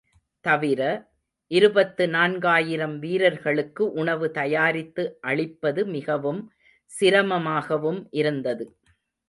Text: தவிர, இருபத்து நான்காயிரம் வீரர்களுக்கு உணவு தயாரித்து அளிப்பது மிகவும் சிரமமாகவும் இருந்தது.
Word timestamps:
தவிர, 0.45 0.81
இருபத்து 1.51 2.07
நான்காயிரம் 2.07 2.95
வீரர்களுக்கு 2.99 3.93
உணவு 3.93 4.31
தயாரித்து 4.31 5.03
அளிப்பது 5.21 5.85
மிகவும் 5.87 6.41
சிரமமாகவும் 6.91 8.01
இருந்தது. 8.13 8.65